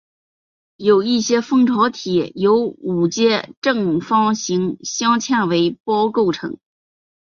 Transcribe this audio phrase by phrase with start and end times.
[0.77, 6.57] 有一些蜂巢体由五阶正方形镶嵌为胞构成